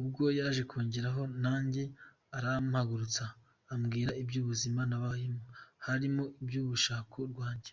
[0.00, 1.82] Ubwo yaje kungeraho nanjye,
[2.36, 3.24] arampagurutsa,
[3.72, 5.42] ambwira iby’ubuzima nabayemo,
[5.86, 7.72] harimo iby’urushako rwanjye.